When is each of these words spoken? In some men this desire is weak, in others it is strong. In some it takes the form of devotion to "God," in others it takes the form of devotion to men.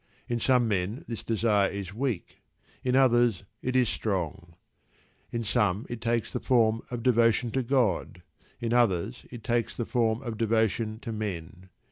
In 0.27 0.39
some 0.39 0.67
men 0.67 1.05
this 1.07 1.23
desire 1.23 1.69
is 1.69 1.93
weak, 1.93 2.41
in 2.83 2.95
others 2.95 3.43
it 3.61 3.75
is 3.75 3.87
strong. 3.87 4.55
In 5.31 5.43
some 5.43 5.85
it 5.91 6.01
takes 6.01 6.33
the 6.33 6.39
form 6.39 6.81
of 6.89 7.03
devotion 7.03 7.51
to 7.51 7.61
"God," 7.61 8.23
in 8.59 8.73
others 8.73 9.27
it 9.29 9.43
takes 9.43 9.77
the 9.77 9.85
form 9.85 10.23
of 10.23 10.39
devotion 10.39 10.97
to 11.01 11.11
men. 11.11 11.69